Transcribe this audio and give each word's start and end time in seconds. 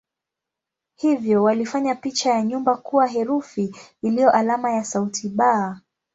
Hivyo 0.95 1.43
walifanya 1.43 1.95
picha 1.95 2.29
ya 2.31 2.41
nyumba 2.43 2.75
kuwa 2.77 3.07
herufi 3.07 3.75
iliyo 4.03 4.31
alama 4.31 4.71
ya 4.71 4.83
sauti 4.83 5.29
"b". 5.29 5.43